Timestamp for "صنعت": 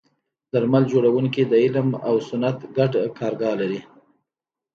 2.27-2.59